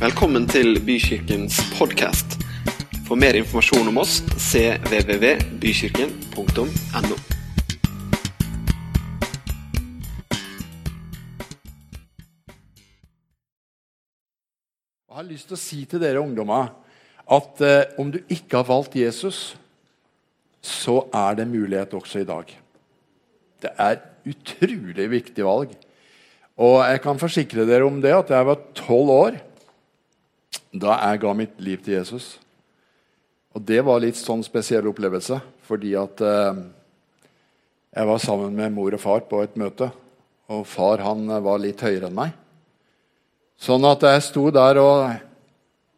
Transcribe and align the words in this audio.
Velkommen 0.00 0.46
til 0.48 0.78
Bykirkens 0.80 1.58
podkast. 1.76 2.40
For 3.04 3.20
mer 3.20 3.36
informasjon 3.36 3.84
om 3.90 3.98
oss 4.00 4.22
cvvvbykirken.no. 4.32 7.16
Jeg 15.04 15.16
har 15.18 15.26
lyst 15.28 15.50
til 15.50 15.58
å 15.58 15.60
si 15.60 15.84
til 15.84 16.00
dere 16.00 16.22
ungdommer 16.24 16.72
at 17.36 17.60
eh, 17.60 17.92
om 18.00 18.08
du 18.08 18.24
ikke 18.24 18.56
har 18.62 18.70
valgt 18.70 18.96
Jesus, 18.96 19.52
så 20.64 21.12
er 21.12 21.36
det 21.42 21.48
mulighet 21.52 21.92
også 22.00 22.24
i 22.24 22.28
dag. 22.32 22.48
Det 23.60 23.76
er 23.76 24.00
utrolig 24.32 25.12
viktig 25.18 25.44
valg. 25.44 25.76
Og 26.56 26.88
jeg 26.88 27.04
kan 27.04 27.20
forsikre 27.20 27.68
dere 27.68 27.84
om 27.84 28.00
det 28.00 28.16
at 28.16 28.32
jeg 28.32 28.48
var 28.48 28.64
tolv 28.80 29.12
år 29.18 29.36
da 30.70 30.96
jeg 30.98 31.22
ga 31.22 31.32
mitt 31.34 31.56
liv 31.62 31.80
til 31.82 31.98
Jesus. 31.98 32.34
Og 33.54 33.62
det 33.66 33.80
var 33.82 34.02
litt 34.02 34.18
sånn 34.18 34.44
spesiell 34.46 34.86
opplevelse, 34.90 35.40
fordi 35.66 35.96
at 35.98 36.22
eh, 36.22 36.60
jeg 37.90 38.06
var 38.06 38.22
sammen 38.22 38.54
med 38.54 38.76
mor 38.76 38.94
og 38.94 39.02
far 39.02 39.24
på 39.26 39.40
et 39.42 39.56
møte. 39.58 39.90
Og 40.50 40.62
far 40.66 41.02
han 41.02 41.26
var 41.42 41.58
litt 41.62 41.82
høyere 41.82 42.10
enn 42.10 42.14
meg. 42.14 42.36
Sånn 43.60 43.84
at 43.84 44.06
jeg 44.06 44.22
sto 44.24 44.46
der 44.54 44.80
og 44.82 45.26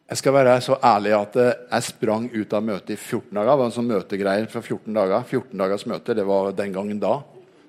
Jeg 0.03 0.19
skal 0.19 0.33
være 0.35 0.57
så 0.61 0.75
ærlig 0.83 1.13
at 1.15 1.35
jeg 1.39 1.85
sprang 1.87 2.25
ut 2.29 2.51
av 2.53 2.61
møtet 2.61 2.91
i 2.93 2.97
14 2.99 3.31
dager. 3.33 3.47
Det 3.47 3.55
var 3.57 3.65
en 3.65 3.73
sånn 3.73 3.87
møtegreier 3.87 4.49
fra 4.51 4.61
14 4.61 4.93
dager. 4.93 5.23
14 5.23 5.61
dagers 5.61 5.85
møte, 5.89 6.13
det 6.13 6.25
var 6.27 6.51
den 6.53 6.75
gangen 6.75 6.99
da. 7.01 7.13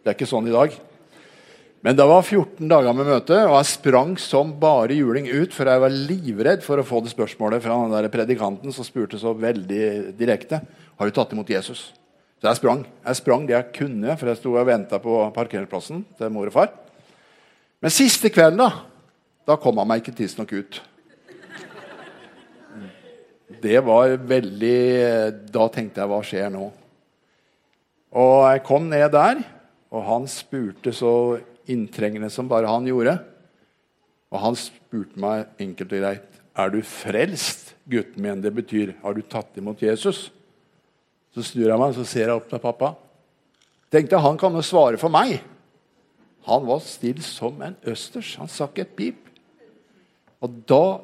Det 0.02 0.10
er 0.10 0.16
ikke 0.18 0.28
sånn 0.28 0.50
i 0.50 0.52
dag. 0.52 0.74
Men 1.84 1.98
det 1.98 2.06
var 2.08 2.22
14 2.24 2.64
dager 2.70 2.94
med 2.96 3.10
møte, 3.10 3.36
og 3.44 3.58
jeg 3.58 3.68
sprang 3.74 4.14
som 4.20 4.54
bare 4.56 4.96
juling 4.96 5.26
ut, 5.28 5.52
for 5.52 5.68
jeg 5.68 5.82
var 5.82 5.92
livredd 5.92 6.64
for 6.64 6.80
å 6.80 6.86
få 6.86 7.02
det 7.04 7.12
spørsmålet 7.12 7.60
fra 7.60 7.76
den 7.82 7.92
der 7.92 8.08
predikanten 8.12 8.72
som 8.72 8.86
spurte 8.86 9.20
så 9.20 9.34
veldig 9.36 10.14
direkte 10.16 10.62
har 10.64 11.10
du 11.10 11.12
tatt 11.12 11.34
imot 11.36 11.52
Jesus. 11.52 11.90
Så 12.40 12.48
jeg 12.48 12.60
sprang. 12.62 12.86
Jeg 13.04 13.20
sprang 13.20 13.44
det 13.44 13.56
jeg 13.58 13.70
kunne, 13.76 14.16
for 14.16 14.32
jeg 14.32 14.40
sto 14.40 14.56
og 14.56 14.66
venta 14.68 14.96
på 15.02 15.18
parkeringsplassen 15.36 16.02
til 16.16 16.32
mor 16.32 16.48
og 16.48 16.56
far. 16.56 16.72
Men 17.84 17.92
siste 17.92 18.32
kvelden, 18.32 18.64
da 18.64 18.94
da 19.44 19.58
kom 19.60 19.76
han 19.76 19.88
meg 19.88 20.00
ikke 20.00 20.16
tidsnok 20.16 20.52
ut. 20.56 20.80
Det 23.64 23.80
var 23.84 24.16
veldig 24.24 24.78
Da 25.52 25.66
tenkte 25.72 26.00
jeg 26.00 26.10
hva 26.10 26.20
skjer 26.24 26.48
nå? 26.52 26.68
Og 28.14 28.36
jeg 28.48 28.62
kom 28.64 28.88
ned 28.88 29.08
der, 29.12 29.42
og 29.92 30.06
han 30.06 30.28
spurte 30.30 30.92
så 30.94 31.12
inntrengende 31.70 32.30
som 32.32 32.48
bare 32.50 32.70
han 32.70 32.86
gjorde. 32.88 33.16
Og 34.34 34.40
han 34.42 34.58
spurte 34.58 35.20
meg 35.20 35.46
enkelt 35.62 35.92
og 35.92 36.02
greit 36.02 36.40
er 36.54 36.70
du 36.70 36.80
frelst, 36.86 37.72
gutten 37.90 38.22
min. 38.22 38.42
Det 38.42 38.52
betyr 38.54 38.94
har 39.02 39.14
du 39.14 39.22
tatt 39.26 39.58
imot 39.58 39.82
Jesus. 39.82 40.28
Så 41.34 41.42
snur 41.42 41.66
jeg 41.66 41.80
meg 41.80 41.96
så 41.96 42.06
ser 42.06 42.28
jeg 42.28 42.36
opp 42.36 42.46
til 42.50 42.62
pappa. 42.62 42.92
Tenkte 43.90 44.22
han 44.22 44.38
kan 44.38 44.54
jo 44.54 44.62
svare 44.64 44.98
for 45.00 45.12
meg. 45.12 45.40
Han 46.46 46.66
var 46.68 46.82
stille 46.84 47.24
som 47.24 47.60
en 47.64 47.76
østers. 47.90 48.34
Han 48.38 48.50
sa 48.50 48.68
ikke 48.68 48.84
et 48.86 48.96
pip. 48.96 49.20
Og 50.44 50.62
da 50.68 51.00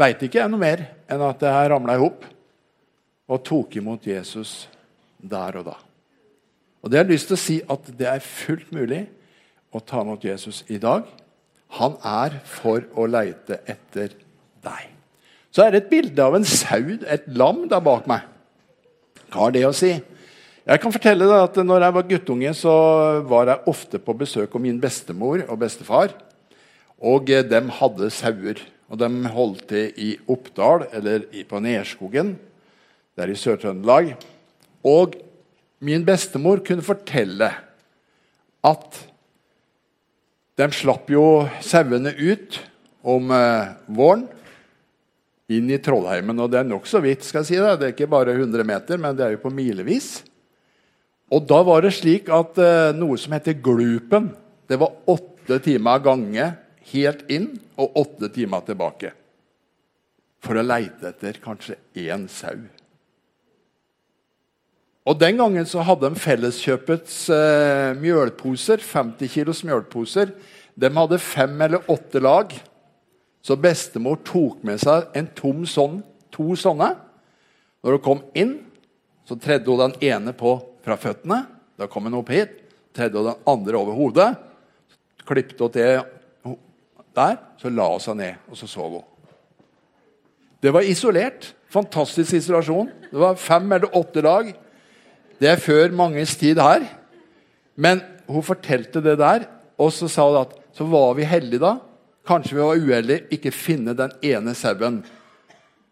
veit 0.00 0.22
ikke 0.24 0.40
jeg 0.40 0.50
noe 0.50 0.62
mer 0.62 0.84
enn 1.10 1.22
at 1.26 1.42
jeg 1.44 1.70
ramla 1.70 1.96
i 1.98 2.02
hop 2.02 2.26
og 3.32 3.42
tok 3.46 3.76
imot 3.78 4.06
Jesus 4.08 4.66
der 5.22 5.60
og 5.60 5.68
da. 5.68 5.76
Og 6.82 6.90
det 6.90 6.98
har 6.98 7.06
jeg 7.06 7.14
lyst 7.14 7.30
til 7.30 7.38
å 7.38 7.42
si 7.42 7.58
at 7.70 7.90
det 7.98 8.08
er 8.10 8.24
fullt 8.24 8.72
mulig 8.74 9.04
å 9.72 9.80
ta 9.80 10.02
imot 10.04 10.24
Jesus 10.24 10.62
i 10.72 10.78
dag. 10.80 11.06
Han 11.80 11.96
er 12.04 12.36
for 12.44 12.84
å 12.98 13.08
leite 13.08 13.62
etter 13.64 14.12
deg. 14.64 14.88
Så 15.52 15.64
er 15.64 15.72
det 15.72 15.82
et 15.82 15.92
bilde 15.92 16.24
av 16.24 16.36
en 16.36 16.46
sau, 16.48 16.96
et 17.04 17.24
lam, 17.32 17.66
der 17.68 17.82
bak 17.84 18.08
meg. 18.08 18.28
Hva 19.32 19.46
har 19.46 19.54
det 19.54 19.64
å 19.68 19.76
si? 19.76 19.94
Jeg 20.62 20.78
kan 20.78 20.94
fortelle 20.94 21.26
deg 21.26 21.40
at 21.42 21.56
når 21.64 21.86
jeg 21.86 21.96
var 21.96 22.10
guttunge, 22.10 22.52
så 22.54 22.74
var 23.28 23.50
jeg 23.50 23.72
ofte 23.72 24.00
på 24.00 24.14
besøk 24.20 24.52
hos 24.54 24.62
min 24.62 24.78
bestemor 24.80 25.42
og 25.48 25.58
bestefar. 25.64 26.12
Og 27.02 27.26
de 27.26 27.60
hadde 27.80 28.12
sauer. 28.14 28.62
Og 28.92 29.00
de 29.00 29.08
holdt 29.32 29.64
til 29.70 29.88
i 29.96 30.10
Oppdal, 30.28 30.84
eller 30.92 31.24
på 31.48 31.60
Nerskogen, 31.64 32.34
der 33.16 33.32
i 33.32 33.36
Sør-Trøndelag. 33.40 34.12
Og 34.84 35.16
min 35.80 36.04
bestemor 36.04 36.60
kunne 36.64 36.84
fortelle 36.84 37.48
at 38.62 39.00
de 40.58 40.68
slapp 40.74 41.08
jo 41.10 41.24
sauene 41.64 42.12
ut 42.18 42.58
om 43.02 43.30
eh, 43.34 43.72
våren 43.86 44.26
inn 45.52 45.70
i 45.72 45.80
Trollheimen. 45.82 46.38
Og 46.44 46.50
det 46.52 46.60
er 46.60 46.68
nokså 46.68 47.00
vidt. 47.04 47.24
skal 47.24 47.42
jeg 47.42 47.50
si 47.50 47.56
Det 47.60 47.78
Det 47.80 47.86
er 47.88 47.94
ikke 47.96 48.12
bare 48.12 48.36
100 48.36 48.64
meter, 48.64 48.98
men 48.98 49.16
det 49.16 49.24
er 49.24 49.34
jo 49.36 49.44
på 49.44 49.54
milevis. 49.54 50.22
Og 51.32 51.46
da 51.48 51.62
var 51.64 51.82
det 51.82 51.94
slik 51.96 52.28
at 52.28 52.58
eh, 52.60 52.92
noe 52.96 53.16
som 53.16 53.32
heter 53.32 53.56
Glupen, 53.64 54.32
det 54.68 54.78
var 54.80 54.92
åtte 55.08 55.58
timer 55.64 55.98
av 55.98 56.04
gange 56.04 56.50
helt 56.92 57.24
inn 57.32 57.48
og 57.80 57.96
åtte 57.96 58.28
timer 58.32 58.64
tilbake. 58.66 59.12
For 60.42 60.58
å 60.58 60.66
leite 60.66 61.12
etter 61.12 61.38
kanskje 61.42 61.78
én 61.96 62.28
sau. 62.28 62.60
Og 65.02 65.18
Den 65.18 65.38
gangen 65.40 65.66
så 65.66 65.82
hadde 65.82 66.06
de 66.12 66.20
Felleskjøpets 66.22 67.16
eh, 67.34 67.92
mjølposer, 67.98 68.82
50 68.86 69.32
kilos 69.32 69.62
mjølposer. 69.66 70.30
De 70.78 70.90
hadde 70.94 71.18
fem 71.18 71.56
eller 71.66 71.90
åtte 71.90 72.22
lag. 72.22 72.54
Så 73.42 73.58
bestemor 73.58 74.20
tok 74.22 74.62
med 74.62 74.78
seg 74.78 75.10
en 75.18 75.26
tom 75.34 75.64
sånn, 75.66 75.98
to 76.30 76.54
sånne. 76.58 76.92
Når 77.82 77.98
hun 77.98 78.04
kom 78.04 78.22
inn, 78.38 78.54
så 79.26 79.34
tredde 79.34 79.66
hun 79.70 79.82
den 79.82 79.98
ene 80.12 80.34
på 80.38 80.54
fra 80.86 80.94
føttene. 80.98 81.42
Da 81.78 81.90
kom 81.90 82.06
hun 82.06 82.20
opp 82.20 82.30
hit. 82.30 82.54
Tredde 82.94 83.18
hun 83.18 83.32
den 83.32 83.46
andre 83.50 83.82
over 83.82 83.98
hodet. 83.98 84.30
Klippet 85.26 85.58
hun 85.58 85.74
til 85.74 86.54
der. 87.16 87.40
Så 87.58 87.74
la 87.74 87.90
hun 87.90 88.02
seg 88.02 88.20
ned, 88.22 88.38
og 88.46 88.58
så 88.58 88.70
sov 88.70 89.00
hun. 89.00 89.08
Det 90.62 90.70
var 90.70 90.86
isolert. 90.86 91.50
Fantastisk 91.74 92.36
isolasjon. 92.38 92.86
Det 93.10 93.18
var 93.18 93.34
fem 93.40 93.66
eller 93.74 93.98
åtte 93.98 94.22
lag. 94.22 94.52
Det 95.42 95.50
er 95.50 95.58
før 95.58 95.90
manges 95.90 96.36
tid 96.38 96.60
her. 96.62 96.84
Men 97.74 98.02
hun 98.30 98.44
fortalte 98.46 99.02
det 99.02 99.16
der, 99.18 99.48
og 99.74 99.90
så 99.90 100.06
sa 100.06 100.28
hun 100.28 100.44
at 100.44 100.54
så 100.76 100.86
var 100.86 101.16
vi 101.18 101.26
heldige 101.26 101.64
da. 101.64 101.74
Kanskje 102.26 102.54
vi 102.54 102.62
var 102.62 102.78
uheldige 102.78 103.34
ikke 103.34 103.50
finne 103.50 103.96
den 103.98 104.12
ene 104.22 104.54
sauen. 104.54 105.00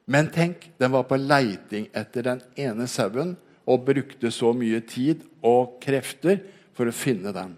Men 0.06 0.30
tenk, 0.30 0.68
den 0.78 0.92
var 0.94 1.02
på 1.08 1.18
leiting 1.18 1.88
etter 1.94 2.28
den 2.28 2.44
ene 2.58 2.86
sauen 2.90 3.34
og 3.66 3.84
brukte 3.86 4.30
så 4.30 4.52
mye 4.56 4.80
tid 4.86 5.26
og 5.42 5.80
krefter 5.82 6.38
for 6.74 6.86
å 6.86 6.94
finne 6.94 7.34
den. 7.34 7.56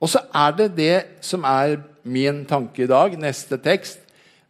Og 0.00 0.08
så 0.14 0.22
er 0.30 0.54
det 0.56 0.68
det 0.78 0.94
som 1.26 1.42
er 1.44 1.80
min 2.06 2.44
tanke 2.48 2.86
i 2.86 2.90
dag, 2.90 3.18
neste 3.18 3.58
tekst. 3.60 3.98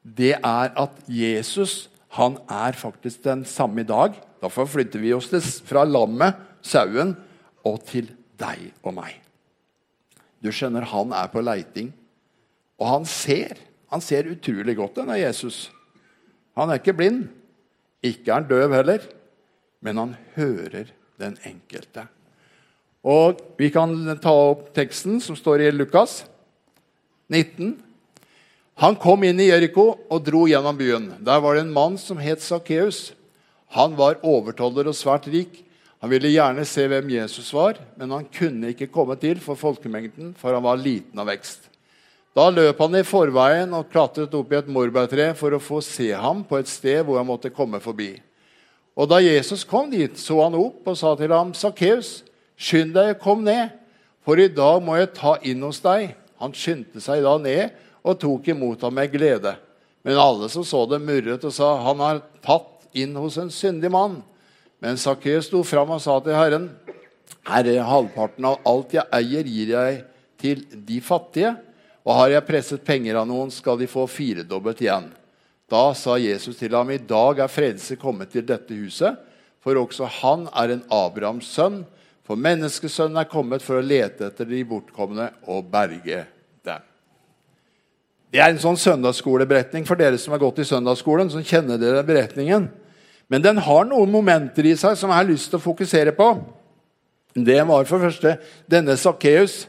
Det 0.04 0.37
er 0.37 0.77
at 0.77 1.00
Jesus 1.09 1.88
han 2.16 2.38
er 2.50 2.75
faktisk 2.78 3.22
den 3.22 3.44
samme 3.47 3.84
i 3.84 3.88
dag. 3.88 4.16
Derfor 4.43 4.66
flytter 4.66 5.03
vi 5.03 5.12
oss 5.15 5.31
fra 5.66 5.84
lammet, 5.87 6.38
sauen, 6.62 7.15
og 7.66 7.82
til 7.87 8.09
deg 8.41 8.71
og 8.82 8.97
meg. 8.97 9.19
Du 10.41 10.48
skjønner, 10.50 10.88
han 10.91 11.12
er 11.15 11.28
på 11.31 11.43
leiting. 11.44 11.93
Og 12.81 12.88
han 12.88 13.04
ser. 13.09 13.60
Han 13.93 14.03
ser 14.03 14.31
utrolig 14.32 14.75
godt, 14.78 14.97
denne 15.03 15.19
Jesus. 15.21 15.69
Han 16.59 16.71
er 16.71 16.81
ikke 16.81 16.97
blind. 16.97 17.26
Ikke 18.03 18.31
er 18.31 18.41
han 18.41 18.48
døv 18.48 18.75
heller. 18.75 19.04
Men 19.84 20.00
han 20.00 20.16
hører 20.37 20.91
den 21.21 21.37
enkelte. 21.47 22.09
Og 23.04 23.38
Vi 23.59 23.71
kan 23.72 23.94
ta 24.21 24.32
opp 24.32 24.72
teksten 24.77 25.21
som 25.25 25.37
står 25.37 25.66
i 25.66 25.71
Lukas 25.72 26.25
19. 27.31 27.77
Han 28.80 28.96
kom 28.96 29.27
inn 29.28 29.41
i 29.42 29.50
Jeriko 29.50 29.91
og 30.09 30.22
dro 30.24 30.47
gjennom 30.48 30.78
byen. 30.78 31.10
Der 31.21 31.41
var 31.44 31.54
det 31.54 31.66
en 31.66 31.72
mann 31.74 31.98
som 32.00 32.16
het 32.16 32.41
Sakkeus. 32.41 33.10
Han 33.77 33.92
var 33.98 34.22
overtoller 34.24 34.88
og 34.88 34.97
svært 34.97 35.27
rik. 35.28 35.59
Han 36.00 36.09
ville 36.09 36.30
gjerne 36.32 36.65
se 36.65 36.86
hvem 36.88 37.10
Jesus 37.12 37.50
var, 37.53 37.77
men 38.00 38.15
han 38.15 38.24
kunne 38.32 38.71
ikke 38.72 38.88
komme 38.88 39.18
til 39.21 39.36
for 39.44 39.60
folkemengden, 39.60 40.32
for 40.32 40.56
han 40.56 40.65
var 40.65 40.80
liten 40.80 41.21
av 41.21 41.28
vekst. 41.28 41.68
Da 42.32 42.47
løp 42.48 42.80
han 42.80 42.97
i 42.97 43.04
forveien 43.04 43.77
og 43.77 43.91
klatret 43.92 44.32
opp 44.38 44.54
i 44.54 44.59
et 44.62 44.72
morbærtre 44.72 45.28
for 45.36 45.53
å 45.53 45.60
få 45.60 45.83
se 45.84 46.09
ham 46.16 46.41
på 46.48 46.56
et 46.56 46.72
sted 46.72 47.03
hvor 47.04 47.21
han 47.21 47.28
måtte 47.28 47.53
komme 47.53 47.83
forbi. 47.84 48.15
Og 48.97 49.12
Da 49.12 49.21
Jesus 49.21 49.60
kom 49.65 49.92
dit, 49.92 50.16
så 50.16 50.41
han 50.41 50.56
opp 50.56 50.88
og 50.88 50.97
sa 50.97 51.12
til 51.21 51.36
ham, 51.36 51.53
'Sakkeus, 51.53 52.22
skynd 52.56 52.97
deg, 52.97 53.16
og 53.16 53.21
kom 53.21 53.44
ned, 53.44 53.76
for 54.24 54.41
i 54.41 54.48
dag 54.48 54.80
må 54.80 54.97
jeg 54.97 55.12
ta 55.21 55.36
inn 55.42 55.60
hos 55.68 55.84
deg.' 55.84 56.16
Han 56.41 56.56
skyndte 56.56 57.00
seg 57.04 57.21
da 57.21 57.36
ned 57.36 57.76
og 58.02 58.18
tok 58.20 58.48
imot 58.48 58.82
ham 58.82 58.94
med 58.94 59.12
glede. 59.12 59.54
Men 60.02 60.18
alle 60.20 60.48
som 60.48 60.64
så 60.64 60.86
det, 60.88 61.00
murret 61.02 61.44
og 61.44 61.52
sa, 61.52 61.76
'Han 61.76 62.00
har 62.00 62.22
tatt 62.42 62.88
inn 62.92 63.14
hos 63.16 63.36
en 63.36 63.50
syndig 63.50 63.91
mann.' 63.91 64.22
Men 64.80 64.97
Sakkeus 64.97 65.47
sto 65.47 65.62
fram 65.62 65.91
og 65.91 66.00
sa 66.00 66.20
til 66.20 66.32
Herren, 66.32 66.70
'Herre, 67.44 67.82
halvparten 67.82 68.44
av 68.44 68.58
alt 68.64 68.92
jeg 68.92 69.04
eier, 69.12 69.44
gir 69.44 69.68
jeg 69.68 70.04
til 70.38 70.64
de 70.86 71.00
fattige.' 71.00 71.56
Og 72.06 72.14
har 72.16 72.30
jeg 72.30 72.47
presset 72.47 72.84
penger 72.84 73.16
av 73.20 73.26
noen, 73.28 73.50
skal 73.50 73.76
de 73.78 73.86
få 73.86 74.06
firedobbelt 74.08 74.80
igjen. 74.80 75.10
Da 75.70 75.92
sa 75.94 76.16
Jesus 76.16 76.56
til 76.56 76.74
ham, 76.74 76.91
i 76.91 76.98
dag 76.98 77.38
er 77.38 77.52
frelse 77.52 77.97
kommet 78.00 78.32
til 78.32 78.42
dette 78.42 78.74
huset, 78.74 79.18
for 79.60 79.76
også 79.76 80.08
han 80.08 80.48
er 80.56 80.72
en 80.72 80.84
Abrahams 80.91 81.47
sønn. 81.47 81.84
For 82.24 82.41
menneskesønnen 82.41 83.20
er 83.20 83.28
kommet 83.30 83.62
for 83.62 83.78
å 83.78 83.84
lete 83.84 84.30
etter 84.30 84.48
de 84.48 84.64
bortkomne 84.64 85.28
og 85.50 85.68
berge. 85.70 86.24
Det 88.30 88.38
er 88.38 88.53
en 88.53 88.62
sånn 88.62 88.78
søndagsskoleberetning 88.78 89.86
for 89.88 89.98
dere 89.98 90.18
som 90.21 90.36
har 90.36 90.42
gått 90.42 90.60
i 90.62 90.68
søndagsskolen. 90.68 91.30
som 91.30 91.42
kjenner 91.42 91.78
dere 91.78 92.04
beretningen. 92.06 92.68
Men 93.28 93.42
den 93.42 93.56
har 93.59 93.84
noen 93.84 94.10
momenter 94.10 94.66
i 94.66 94.77
seg 94.77 94.97
som 94.98 95.10
jeg 95.10 95.16
har 95.16 95.28
lyst 95.28 95.50
til 95.50 95.59
å 95.59 95.62
fokusere 95.62 96.15
på. 96.15 96.28
Det 97.34 97.60
var 97.66 97.84
for 97.84 98.03
første 98.03 98.38
denne 98.71 98.97
Sakkeus. 98.97 99.66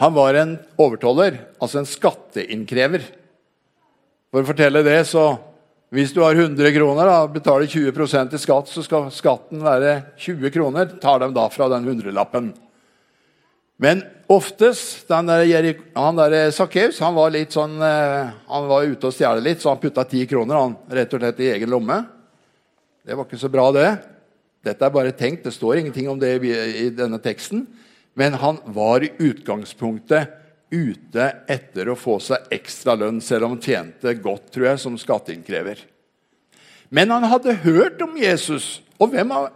Han 0.00 0.14
var 0.14 0.34
en 0.34 0.58
overtoller, 0.80 1.38
altså 1.60 1.80
en 1.80 1.88
skatteinnkrever. 1.88 3.04
For 4.32 4.42
å 4.42 4.48
fortelle 4.48 4.84
det, 4.84 5.06
så 5.06 5.38
Hvis 5.92 6.14
du 6.14 6.22
har 6.22 6.32
100 6.32 6.72
kroner 6.72 7.04
og 7.04 7.34
betaler 7.34 7.68
20% 7.68 8.32
i 8.32 8.38
skatt, 8.40 8.70
så 8.72 8.80
skal 8.80 9.10
skatten 9.12 9.60
være 9.60 10.14
20 10.16 10.48
kroner. 10.48 10.86
Tar 10.96 11.18
dem 11.20 11.34
da 11.36 11.50
fra 11.52 11.68
den 11.68 11.84
hundrelappen. 11.84 12.54
Men 13.82 14.04
oftest 14.30 15.08
den 15.08 15.26
der, 15.26 15.74
Han 15.94 16.16
der 16.16 16.50
Sakkeus 16.54 17.00
han 17.02 17.16
var 17.18 17.32
litt 17.34 17.52
sånn, 17.52 17.80
eh, 17.82 18.30
han 18.46 18.68
var 18.70 18.86
ute 18.86 19.08
og 19.08 19.14
stjal 19.14 19.42
litt, 19.42 19.60
så 19.60 19.72
han 19.72 19.82
putta 19.82 20.04
ti 20.06 20.22
kroner 20.30 20.60
han, 20.60 20.76
rett 20.86 21.14
og 21.14 21.22
slett 21.22 21.40
i 21.42 21.50
egen 21.56 21.72
lomme. 21.72 21.98
Det 23.02 23.16
var 23.18 23.26
ikke 23.26 23.40
så 23.42 23.50
bra, 23.50 23.66
det. 23.74 23.88
Dette 24.62 24.86
er 24.86 24.94
bare 24.94 25.14
tenkt. 25.18 25.42
Det 25.42 25.54
står 25.54 25.80
ingenting 25.80 26.06
om 26.12 26.20
det 26.20 26.36
i 26.46 26.86
denne 26.94 27.18
teksten. 27.18 27.66
Men 28.14 28.36
han 28.38 28.60
var 28.70 29.02
i 29.02 29.10
utgangspunktet 29.18 30.38
ute 30.70 31.26
etter 31.50 31.90
å 31.90 31.98
få 31.98 32.20
seg 32.22 32.54
ekstra 32.54 32.94
lønn, 32.96 33.18
selv 33.20 33.48
om 33.48 33.56
han 33.56 33.64
tjente 33.64 34.14
godt 34.22 34.52
tror 34.54 34.70
jeg, 34.70 34.82
som 34.84 34.94
skatteinnkrever. 35.00 35.82
Men 36.94 37.10
han 37.10 37.26
hadde 37.26 37.58
hørt 37.64 38.00
om 38.04 38.14
Jesus. 38.20 38.78
Og 39.00 39.10
hvem 39.10 39.34
av 39.34 39.50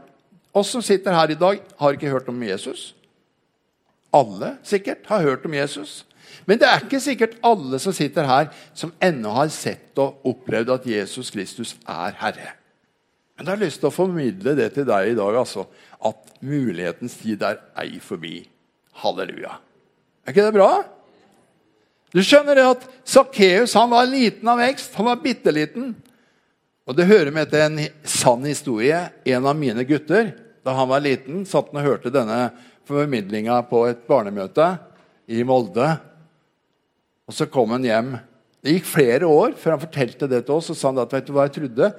oss 0.56 0.75
som 0.75 0.82
sitter 0.82 1.14
her 1.14 1.31
i 1.31 1.38
dag, 1.38 1.62
har 1.78 1.94
ikke 1.94 2.11
hørt 2.11 2.28
om 2.32 2.43
Jesus? 2.43 2.90
Alle 4.17 4.55
sikkert 4.65 5.05
har 5.11 5.25
hørt 5.27 5.45
om 5.45 5.57
Jesus. 5.57 6.01
Men 6.47 6.61
det 6.61 6.69
er 6.69 6.85
ikke 6.85 7.03
sikkert 7.03 7.37
alle 7.45 7.79
som 7.83 7.95
sitter 7.97 8.29
her, 8.29 8.49
som 8.77 8.95
ennå 9.03 9.33
har 9.35 9.51
sett 9.53 9.99
og 10.03 10.25
opplevd 10.27 10.73
at 10.75 10.89
Jesus 10.89 11.31
Kristus 11.35 11.75
er 11.83 12.17
Herre. 12.21 12.55
Men 13.37 13.49
jeg 13.49 13.53
har 13.53 13.65
lyst 13.67 13.83
til 13.83 13.91
å 13.91 13.95
formidle 13.95 14.55
det 14.57 14.71
til 14.77 14.87
deg 14.89 15.13
i 15.13 15.17
dag, 15.19 15.37
altså, 15.43 15.67
at 16.01 16.37
mulighetens 16.41 17.19
tid 17.21 17.43
er 17.45 17.59
ei 17.83 17.99
forbi. 18.01 18.39
Halleluja. 19.03 19.59
Er 20.25 20.33
ikke 20.33 20.47
det 20.47 20.57
bra? 20.57 20.71
Du 22.15 22.23
skjønner 22.25 22.57
det 22.57 22.65
at 22.65 22.87
Sakkeus 23.05 23.75
var 23.77 24.09
liten 24.09 24.49
av 24.49 24.62
vekst. 24.62 24.95
Han 24.97 25.11
var 25.11 25.21
bitte 25.21 25.53
liten. 25.53 25.93
Og 26.87 26.97
det 26.97 27.09
hører 27.11 27.35
med 27.35 27.51
til 27.51 27.65
en 27.67 27.81
sann 28.07 28.47
historie. 28.47 29.03
En 29.27 29.45
av 29.45 29.59
mine 29.59 29.85
gutter, 29.85 30.31
da 30.65 30.75
han 30.79 30.89
var 30.89 31.05
liten, 31.05 31.45
satt 31.45 31.69
han 31.73 31.83
og 31.83 31.89
hørte 31.91 32.15
denne 32.15 32.41
formidlinga 32.87 33.59
på 33.71 33.83
et 33.91 34.05
barnemøte 34.09 34.71
i 35.27 35.43
Molde. 35.47 35.88
Og 37.27 37.35
så 37.35 37.49
kom 37.50 37.75
han 37.75 37.87
hjem. 37.87 38.15
Det 38.62 38.77
gikk 38.77 38.88
flere 38.88 39.29
år 39.31 39.56
før 39.59 39.77
han 39.77 39.83
fortalte 39.83 40.29
det 40.31 40.44
til 40.47 40.56
oss. 40.56 40.71
og 40.71 40.79
sa 40.79 40.91
han 40.91 41.03
at, 41.03 41.12
vet 41.12 41.27
du 41.27 41.35
hva 41.35 41.47
jeg 41.49 41.56
trodde? 41.59 41.91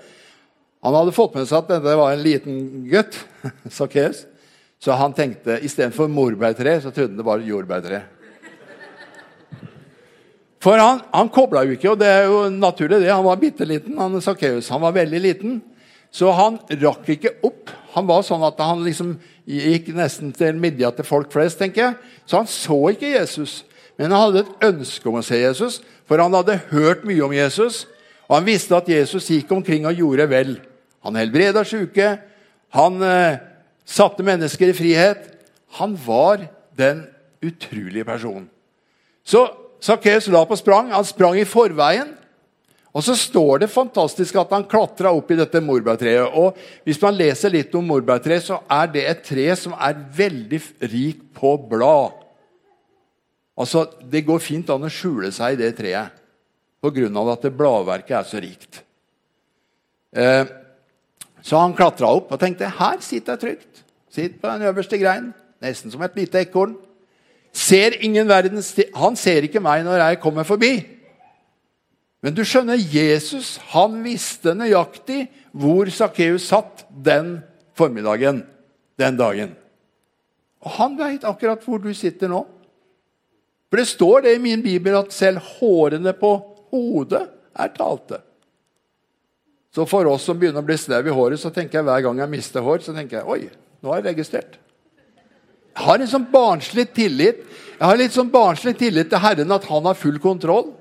Han 0.86 0.96
hadde 0.96 1.16
fått 1.16 1.36
med 1.36 1.48
seg 1.50 1.64
at 1.64 1.72
dette 1.76 1.96
var 2.00 2.14
en 2.14 2.24
liten 2.24 2.60
gutt. 2.92 3.18
Sakkeus. 3.80 4.26
Så 4.80 4.94
han 4.94 5.16
tenkte 5.18 5.58
istedenfor 5.66 6.10
morbærtre, 6.12 6.76
så 6.82 6.92
trodde 6.94 7.16
han 7.16 7.22
det 7.22 7.26
var 7.26 7.44
jordbærtre. 7.44 8.04
For 10.62 10.80
han, 10.82 11.02
han 11.14 11.32
kobla 11.34 11.64
jo 11.66 11.76
ikke, 11.76 11.92
og 11.94 12.00
det 12.02 12.08
er 12.10 12.28
jo 12.28 12.46
naturlig 12.52 13.02
det. 13.04 13.12
Han 13.14 13.26
var 13.26 13.40
bitte 13.42 13.66
liten. 13.68 13.98
Han 14.00 14.22
Sakkeus. 14.22 14.70
Han 14.74 14.84
var 14.84 14.96
veldig 14.96 15.22
liten. 15.22 15.60
Så 16.12 16.32
han 16.34 16.60
rakk 16.82 17.10
ikke 17.14 17.36
opp. 17.46 17.72
Han 17.96 18.08
var 18.10 18.24
sånn 18.26 18.46
at 18.48 18.60
han 18.64 18.84
liksom 18.86 19.16
gikk 19.48 19.92
nesten 19.96 20.34
til 20.36 20.58
midja 20.60 20.92
til 20.96 21.08
folk 21.08 21.32
flest, 21.34 21.60
tenker 21.60 21.84
jeg. 21.84 22.16
Så 22.28 22.42
han 22.42 22.50
så 22.52 22.78
ikke 22.94 23.14
Jesus. 23.14 23.62
Men 23.98 24.14
han 24.14 24.28
hadde 24.28 24.44
et 24.46 24.66
ønske 24.70 25.10
om 25.10 25.20
å 25.20 25.26
se 25.26 25.40
Jesus, 25.40 25.80
for 26.08 26.22
han 26.22 26.36
hadde 26.38 26.60
hørt 26.72 27.06
mye 27.08 27.24
om 27.26 27.34
Jesus. 27.36 27.86
Og 28.28 28.38
han 28.38 28.48
visste 28.48 28.78
at 28.78 28.90
Jesus 28.92 29.30
gikk 29.32 29.52
omkring 29.56 29.88
og 29.88 29.98
gjorde 29.98 30.28
vel. 30.30 30.58
Han 31.06 31.18
helbreda 31.18 31.64
sjuke. 31.68 32.18
Han 32.76 33.00
eh, 33.04 33.40
satte 33.88 34.26
mennesker 34.28 34.74
i 34.74 34.76
frihet. 34.76 35.32
Han 35.80 35.96
var 36.06 36.44
den 36.78 37.06
utrolige 37.44 38.06
personen. 38.08 38.50
Så 39.28 39.48
Sakkeus 39.84 40.28
la 40.34 40.44
på 40.48 40.58
sprang. 40.60 40.92
Han 40.92 41.06
sprang 41.08 41.38
i 41.40 41.48
forveien. 41.48 42.14
Og 42.98 43.04
så 43.06 43.14
står 43.14 43.62
det 43.62 43.70
fantastisk 43.70 44.40
at 44.42 44.54
han 44.56 44.66
klatra 44.66 45.12
opp 45.14 45.30
i 45.30 45.38
dette 45.38 45.62
morbærtreet. 45.62 46.34
Og 46.34 46.58
hvis 46.88 46.98
man 47.04 47.14
leser 47.14 47.54
litt 47.54 47.76
om 47.78 47.86
morbærtreet, 47.86 48.48
så 48.48 48.58
er 48.74 48.90
det 48.90 49.04
et 49.06 49.22
tre 49.28 49.46
som 49.60 49.76
er 49.78 50.00
veldig 50.18 50.62
rikt 50.90 51.28
på 51.38 51.54
blad. 51.70 52.16
Altså, 53.58 53.86
Det 54.02 54.26
går 54.26 54.42
fint 54.42 54.70
an 54.74 54.90
å 54.90 54.90
skjule 54.90 55.30
seg 55.32 55.54
i 55.54 55.62
det 55.62 55.76
treet 55.78 56.24
pga. 56.82 57.32
at 57.34 57.42
det 57.42 57.58
bladverket 57.58 58.18
er 58.18 58.24
så 58.24 58.42
rikt. 58.42 58.82
Eh, 60.14 60.46
så 61.42 61.58
han 61.60 61.76
klatra 61.76 62.08
opp 62.08 62.32
og 62.32 62.40
tenkte 62.40 62.66
her 62.66 62.98
sitter 63.00 63.34
jeg 63.34 63.40
trygt. 63.40 63.84
Sitter 64.10 64.40
på 64.40 64.48
den 64.48 64.68
øverste 64.68 64.98
greinen, 64.98 65.34
nesten 65.62 65.92
som 65.92 66.02
et 66.02 66.16
lite 66.16 66.40
ekorn. 66.40 66.76
Ser 67.54 67.94
ingen 68.02 68.28
verdens 68.28 68.74
Han 68.96 69.16
ser 69.16 69.42
ikke 69.44 69.60
meg 69.60 69.84
når 69.86 70.02
jeg 70.02 70.20
kommer 70.20 70.44
forbi. 70.44 70.97
Men 72.26 72.34
du 72.34 72.42
skjønner, 72.48 72.80
Jesus 72.82 73.56
han 73.74 74.00
visste 74.06 74.56
nøyaktig 74.58 75.28
hvor 75.58 75.90
Sakkeus 75.94 76.50
satt 76.50 76.86
den 76.90 77.38
formiddagen, 77.78 78.42
den 78.98 79.18
dagen. 79.20 79.54
Og 80.66 80.74
han 80.80 80.98
veit 80.98 81.28
akkurat 81.28 81.62
hvor 81.64 81.82
du 81.82 81.92
sitter 81.96 82.32
nå. 82.32 82.44
For 83.68 83.82
det 83.82 83.90
står 83.90 84.24
det 84.26 84.38
i 84.38 84.42
min 84.42 84.64
bibel 84.64 84.96
at 84.98 85.14
selv 85.14 85.44
hårene 85.58 86.14
på 86.18 86.32
hodet 86.72 87.26
er 87.58 87.74
talte. 87.76 88.22
Så 89.76 89.86
for 89.86 90.08
oss 90.10 90.26
som 90.26 90.40
begynner 90.40 90.64
å 90.64 90.66
bli 90.66 90.78
snau 90.80 91.04
i 91.06 91.14
håret, 91.14 91.38
så 91.38 91.52
tenker 91.54 91.80
jeg 91.80 91.86
hver 91.86 92.02
gang 92.06 92.22
jeg 92.24 92.32
mister 92.32 92.64
hår, 92.66 92.82
så 92.82 92.96
tenker 92.96 93.20
jeg 93.20 93.30
oi, 93.30 93.42
nå 93.84 93.92
er 93.94 94.00
jeg 94.00 94.08
registrert. 94.08 94.58
Jeg 95.78 95.86
har 95.86 96.02
en 96.02 96.10
sånn 96.10 96.26
barnslig 96.32 96.88
tillit 96.98 97.44
Jeg 97.78 97.86
har 97.86 98.00
litt 98.00 98.16
sånn 98.16 98.32
barnslig 98.34 98.72
tillit 98.80 99.12
til 99.12 99.22
Herren 99.22 99.54
at 99.54 99.68
han 99.70 99.86
har 99.86 99.98
full 100.00 100.16
kontroll. 100.18 100.72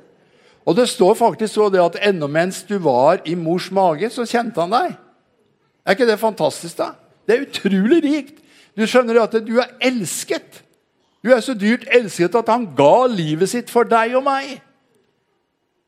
Og 0.67 0.75
det 0.75 0.89
står 0.91 1.15
faktisk 1.15 1.55
så 1.55 1.69
det 1.71 1.83
at 1.83 1.99
ennå 2.09 2.27
mens 2.31 2.65
du 2.67 2.77
var 2.83 3.23
i 3.25 3.37
mors 3.39 3.69
mage, 3.71 4.11
så 4.11 4.27
kjente 4.27 4.61
han 4.61 4.75
deg. 4.75 4.97
Er 5.87 5.95
ikke 5.95 6.09
det 6.09 6.19
fantastisk? 6.19 6.81
da? 6.81 6.93
Det 7.27 7.37
er 7.37 7.47
utrolig 7.47 8.03
rikt. 8.03 8.41
Du 8.77 8.83
skjønner 8.87 9.23
at 9.23 9.37
du 9.47 9.55
er 9.63 9.77
elsket. 9.81 10.63
Du 11.23 11.31
er 11.35 11.41
så 11.43 11.55
dyrt 11.59 11.87
elsket 11.95 12.35
at 12.39 12.51
han 12.51 12.67
ga 12.77 13.07
livet 13.11 13.51
sitt 13.51 13.71
for 13.73 13.87
deg 13.89 14.19
og 14.19 14.27
meg. 14.27 14.59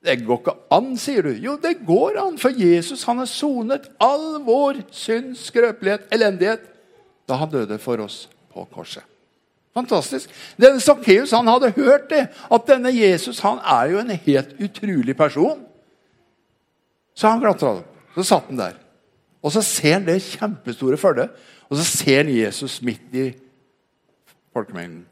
Det 0.06 0.14
går 0.22 0.40
ikke 0.40 0.54
an, 0.72 0.92
sier 0.98 1.26
du. 1.26 1.32
Jo, 1.42 1.56
det 1.58 1.80
går 1.86 2.20
an, 2.22 2.38
for 2.38 2.54
Jesus 2.54 3.02
han 3.08 3.18
har 3.18 3.28
sonet 3.28 3.90
all 4.02 4.38
vår 4.46 4.84
synd, 4.94 5.34
skrøpelighet, 5.38 6.06
elendighet 6.14 6.64
da 7.28 7.42
han 7.42 7.50
døde 7.52 7.76
for 7.82 8.00
oss 8.00 8.22
på 8.54 8.62
korset. 8.72 9.02
Fantastisk. 9.76 10.30
Denne 10.56 10.80
Sakkeus 10.80 11.30
hadde 11.30 11.72
hørt 11.76 12.08
det, 12.10 12.28
at 12.50 12.66
denne 12.66 12.92
Jesus 12.94 13.40
han 13.44 13.60
er 13.62 13.92
jo 13.92 13.98
en 14.00 14.10
helt 14.10 14.56
utrolig 14.60 15.16
person. 15.16 15.64
Så 17.14 17.28
han 17.28 17.40
klatra 17.42 17.78
opp. 17.78 17.94
Så 18.14 18.24
satt 18.26 18.48
han 18.50 18.58
der. 18.58 18.78
Og 19.42 19.52
så 19.54 19.62
ser 19.62 19.98
han 19.98 20.06
det 20.06 20.22
kjempestore 20.22 20.96
følget, 20.96 21.30
og 21.68 21.76
så 21.76 21.84
ser 21.84 22.24
han 22.24 22.32
Jesus 22.34 22.82
midt 22.82 23.14
i 23.14 23.28
folkemengden. 24.52 25.06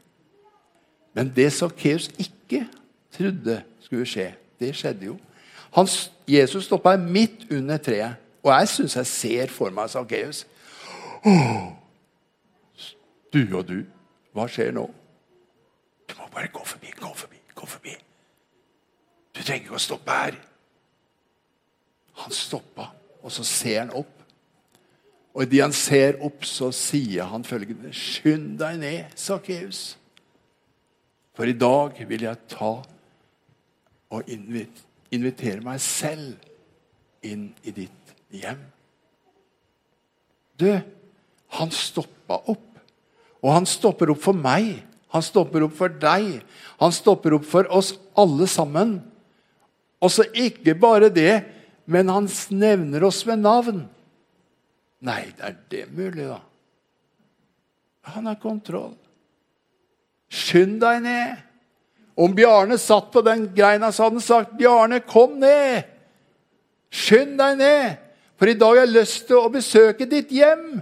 Men 1.13 1.31
det 1.35 1.53
Sakkeus 1.53 2.09
ikke 2.19 2.67
trodde 3.17 3.61
skulle 3.81 4.05
skje, 4.05 4.33
det 4.59 4.75
skjedde 4.75 5.05
jo. 5.05 5.15
Han, 5.75 5.87
Jesus 6.27 6.65
stoppa 6.67 6.97
midt 6.97 7.47
under 7.51 7.77
treet, 7.77 8.19
og 8.43 8.51
jeg 8.51 8.67
syns 8.67 8.95
jeg 8.95 9.07
ser 9.07 9.53
for 9.53 9.71
meg 9.73 9.89
Sakkeus. 9.89 10.43
Du 13.33 13.41
og 13.57 13.67
du, 13.67 13.81
hva 14.37 14.45
skjer 14.51 14.75
nå? 14.75 14.85
Du 16.07 16.13
må 16.19 16.27
bare 16.33 16.51
gå 16.53 16.63
forbi, 16.65 16.91
gå 16.95 17.09
forbi, 17.17 17.39
gå 17.57 17.67
forbi. 17.67 17.95
Du 19.33 19.41
trenger 19.41 19.65
ikke 19.65 19.79
å 19.79 19.81
stoppe 19.81 20.17
her. 20.17 20.37
Han 22.23 22.33
stoppa, 22.33 22.91
og 23.21 23.33
så 23.33 23.45
ser 23.45 23.83
han 23.83 23.95
opp. 23.97 24.13
Og 25.37 25.43
idet 25.45 25.61
han 25.61 25.75
ser 25.75 26.17
opp, 26.25 26.45
så 26.49 26.71
sier 26.73 27.29
han 27.29 27.45
følgende.: 27.45 27.91
Skynd 27.93 28.55
deg 28.57 28.79
ned, 28.81 29.17
Sakkeus. 29.17 29.97
For 31.37 31.45
i 31.45 31.53
dag 31.53 31.99
vil 32.09 32.25
jeg 32.25 32.47
ta 32.49 32.71
og 34.09 34.31
invitere 34.31 35.61
meg 35.61 35.81
selv 35.83 36.41
inn 37.27 37.51
i 37.61 37.73
ditt 37.75 38.15
hjem. 38.33 38.63
Du, 40.57 40.71
han 41.59 41.75
stoppa 41.75 42.39
opp. 42.49 42.66
Og 43.47 43.53
han 43.55 43.67
stopper 43.69 44.11
opp 44.11 44.19
for 44.19 44.35
meg. 44.35 44.81
Han 45.15 45.23
stopper 45.23 45.63
opp 45.63 45.77
for 45.77 45.93
deg. 46.01 46.41
Han 46.83 46.91
stopper 46.91 47.37
opp 47.37 47.47
for 47.47 47.69
oss 47.71 47.93
alle 48.19 48.49
sammen. 48.51 48.97
Og 50.03 50.11
så 50.11 50.27
ikke 50.35 50.75
bare 50.75 51.07
det 51.09 51.45
men 51.87 52.09
han 52.11 52.27
nevner 52.51 53.03
oss 53.07 53.21
ved 53.27 53.39
navn. 53.39 53.85
Nei, 55.07 55.21
det 55.37 55.45
er 55.47 55.57
det 55.71 55.83
mulig, 55.95 56.25
da? 56.27 56.41
Han 58.11 58.27
har 58.27 58.39
kontroll. 58.41 58.95
Skynd 60.27 60.81
deg 60.83 60.99
ned. 61.05 61.45
Om 62.19 62.33
Bjarne 62.35 62.75
satt 62.81 63.07
på 63.13 63.23
den 63.23 63.45
greina, 63.55 63.93
så 63.93 64.07
hadde 64.07 64.19
han 64.19 64.25
sagt, 64.25 64.57
'Bjarne, 64.57 64.99
kom 64.99 65.39
ned.' 65.39 65.85
Skynd 66.91 67.37
deg 67.39 67.57
ned, 67.59 67.97
for 68.35 68.49
i 68.51 68.57
dag 68.57 68.73
har 68.73 68.85
jeg 68.85 68.95
lyst 68.95 69.27
til 69.27 69.39
å 69.39 69.51
besøke 69.53 70.07
ditt 70.09 70.31
hjem. 70.31 70.81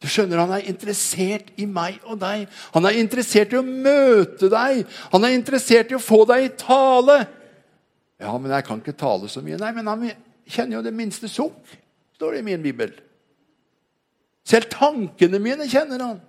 Du 0.00 0.08
skjønner, 0.08 0.40
Han 0.40 0.54
er 0.56 0.68
interessert 0.70 1.50
i 1.60 1.66
meg 1.68 2.00
og 2.08 2.20
deg. 2.22 2.48
Han 2.72 2.88
er 2.88 2.96
interessert 3.00 3.52
i 3.52 3.60
å 3.60 3.66
møte 3.66 4.48
deg. 4.48 4.86
Han 5.12 5.24
er 5.24 5.36
interessert 5.36 5.92
i 5.92 5.98
å 5.98 6.02
få 6.02 6.24
deg 6.30 6.46
i 6.46 6.54
tale. 6.56 7.18
Ja, 8.20 8.32
men 8.38 8.52
jeg 8.52 8.64
kan 8.64 8.80
ikke 8.80 8.96
tale 8.96 9.28
så 9.28 9.44
mye. 9.44 9.60
Nei, 9.60 9.72
men 9.76 9.88
han 9.88 10.08
kjenner 10.48 10.78
jo 10.78 10.82
det 10.84 10.96
minste 10.96 11.28
sukk, 11.28 11.76
står 12.16 12.36
det 12.36 12.42
i 12.42 12.48
min 12.48 12.64
bibel. 12.64 12.92
Selv 14.44 14.72
tankene 14.72 15.40
mine 15.42 15.68
kjenner 15.68 16.02
han. 16.04 16.20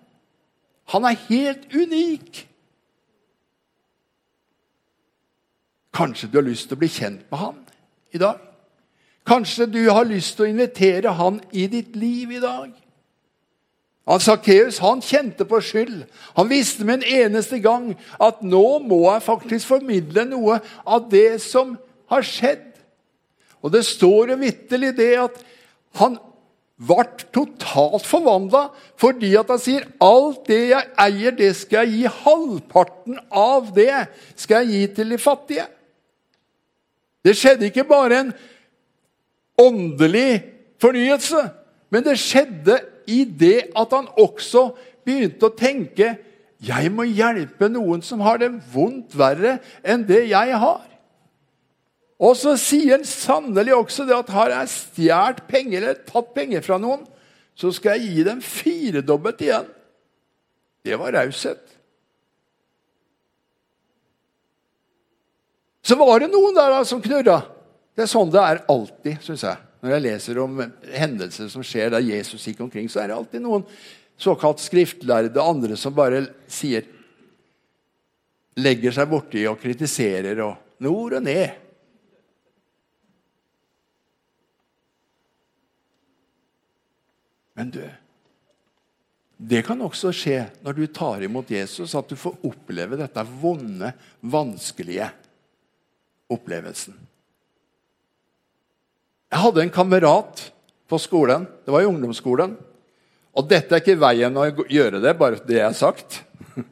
Han 0.92 1.08
er 1.08 1.20
helt 1.30 1.72
unik. 1.72 2.46
Kanskje 5.96 6.28
du 6.32 6.40
har 6.40 6.48
lyst 6.48 6.70
til 6.70 6.78
å 6.78 6.82
bli 6.82 6.92
kjent 6.92 7.24
med 7.32 7.40
han 7.40 7.60
i 8.16 8.20
dag? 8.20 8.40
Kanskje 9.28 9.68
du 9.70 9.82
har 9.92 10.08
lyst 10.08 10.36
til 10.36 10.48
å 10.48 10.52
invitere 10.52 11.12
han 11.16 11.40
i 11.52 11.68
ditt 11.72 11.96
liv 12.00 12.32
i 12.36 12.44
dag? 12.44 12.72
Sakkeus 14.08 14.80
kjente 15.06 15.46
på 15.46 15.62
skyld. 15.62 16.04
Han 16.36 16.50
visste 16.50 16.86
med 16.86 17.02
en 17.02 17.04
eneste 17.04 17.60
gang 17.62 17.94
at 18.20 18.42
nå 18.42 18.80
må 18.84 19.04
jeg 19.12 19.24
faktisk 19.28 19.68
formidle 19.68 20.26
noe 20.26 20.60
av 20.86 21.10
det 21.12 21.42
som 21.42 21.78
har 22.10 22.26
skjedd. 22.26 22.66
Og 23.62 23.72
det 23.72 23.86
står 23.86 24.34
jo 24.34 24.42
vitterlig 24.42 24.96
det 24.98 25.14
at 25.22 25.38
han 26.02 26.18
ble 26.82 27.06
totalt 27.30 28.08
forvandla 28.10 28.72
fordi 29.00 29.36
at 29.38 29.52
han 29.54 29.62
sier 29.62 29.86
alt 30.02 30.48
det 30.50 30.62
jeg 30.72 30.90
eier, 31.06 31.36
det 31.38 31.52
skal 31.60 31.86
jeg 31.86 31.94
gi. 31.94 32.16
Halvparten 32.26 33.20
av 33.30 33.70
det 33.76 34.08
skal 34.34 34.66
jeg 34.66 34.72
gi 34.74 34.96
til 34.98 35.14
de 35.14 35.22
fattige. 35.22 35.68
Det 37.22 37.38
skjedde 37.38 37.70
ikke 37.70 37.86
bare 37.86 38.24
en 38.24 38.32
åndelig 39.62 40.42
fornyelse, 40.82 41.44
men 41.94 42.06
det 42.06 42.18
skjedde 42.18 42.80
i 43.10 43.24
det 43.26 43.72
at 43.78 43.94
han 43.96 44.10
også 44.20 44.72
begynte 45.06 45.48
å 45.48 45.56
tenke 45.58 46.16
jeg 46.62 46.92
må 46.94 47.08
hjelpe 47.10 47.72
noen 47.72 48.04
som 48.06 48.22
har 48.22 48.38
det 48.42 48.52
vondt 48.74 49.16
verre 49.18 49.56
enn 49.82 50.04
det 50.06 50.28
jeg 50.30 50.58
har. 50.62 50.84
Og 52.22 52.36
så 52.38 52.54
sier 52.62 53.00
han 53.00 53.06
sannelig 53.08 53.74
også 53.74 54.06
det 54.06 54.14
at 54.14 54.30
har 54.36 54.54
jeg 54.54 54.74
stjålet 54.76 55.42
penger 55.50 55.80
eller 55.82 56.04
tatt 56.06 56.30
penger 56.36 56.62
fra 56.62 56.78
noen, 56.78 57.02
så 57.58 57.72
skal 57.74 57.98
jeg 57.98 58.14
gi 58.14 58.26
dem 58.28 58.44
firedobbelt 58.46 59.42
igjen. 59.42 59.66
Det 60.86 60.98
var 61.02 61.18
raushet. 61.18 61.64
Så 65.82 65.98
var 65.98 66.22
det 66.22 66.30
noen 66.30 66.54
der 66.56 66.78
da 66.78 66.86
som 66.86 67.02
knurra. 67.02 67.42
Det 67.98 68.06
er 68.06 68.10
sånn 68.14 68.30
det 68.34 68.42
er 68.42 68.62
alltid, 68.70 69.18
syns 69.26 69.50
jeg. 69.50 69.71
Når 69.82 69.96
jeg 69.96 70.06
leser 70.06 70.40
om 70.42 70.60
hendelser 70.94 71.50
som 71.50 71.66
skjer 71.66 71.90
der 71.94 72.06
Jesus 72.06 72.46
gikk 72.46 72.62
omkring, 72.62 72.90
så 72.90 73.02
er 73.02 73.10
det 73.10 73.18
alltid 73.18 73.42
noen 73.42 73.66
såkalt 74.22 74.62
skriftlærde 74.62 75.42
andre 75.42 75.78
som 75.80 75.96
bare 75.98 76.26
sier 76.50 76.86
Legger 78.62 78.92
seg 78.92 79.08
borti 79.08 79.46
og 79.48 79.62
kritiserer 79.62 80.42
og 80.44 80.82
nord 80.84 81.14
og 81.16 81.24
ned. 81.24 81.54
Men 87.56 87.72
du 87.72 87.80
Det 89.38 89.64
kan 89.66 89.80
også 89.82 90.12
skje 90.14 90.44
når 90.62 90.76
du 90.78 90.84
tar 90.94 91.24
imot 91.26 91.50
Jesus, 91.50 91.96
at 91.96 92.12
du 92.12 92.20
får 92.20 92.44
oppleve 92.46 93.00
dette 93.00 93.24
vonde, 93.42 93.90
vanskelige 94.22 95.08
opplevelsen. 96.30 96.94
Jeg 99.32 99.40
hadde 99.46 99.64
en 99.64 99.72
kamerat 99.72 100.44
på 100.92 101.00
skolen. 101.00 101.46
Det 101.64 101.72
var 101.72 101.86
i 101.86 101.88
ungdomsskolen. 101.88 102.58
Og 103.32 103.48
dette 103.48 103.72
er 103.72 103.80
ikke 103.80 104.02
veien 104.02 104.36
å 104.36 104.50
gjøre 104.68 105.00
det, 105.00 105.14
bare 105.16 105.40
det 105.48 105.62
jeg 105.62 105.70
har 105.70 105.78
sagt. 105.78 106.20